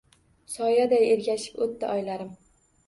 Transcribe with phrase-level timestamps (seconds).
[0.53, 2.35] Soyaday ergashib o‘tdi oylarim.